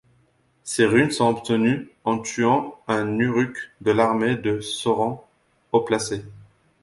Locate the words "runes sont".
0.87-1.27